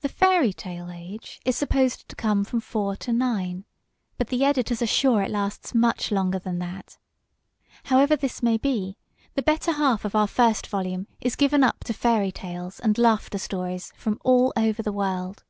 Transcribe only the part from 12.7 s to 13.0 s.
AND